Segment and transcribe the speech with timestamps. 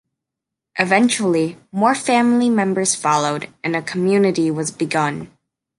[0.79, 5.31] Eventually, more family members followed and a community was begun.